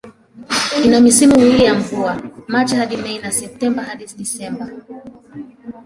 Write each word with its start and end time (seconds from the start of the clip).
Ina 0.85 0.99
misimu 1.01 1.35
miwili 1.39 1.63
ya 1.63 1.73
mvua, 1.73 2.21
Machi 2.47 2.75
hadi 2.75 2.97
Mei 2.97 3.17
na 3.19 3.31
Septemba 3.31 3.83
hadi 3.83 4.05
Disemba. 4.17 4.69